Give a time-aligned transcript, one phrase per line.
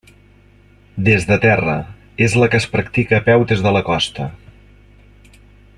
[1.09, 1.75] Des de terra:
[2.27, 4.31] és la que es practica a peu des de la costa.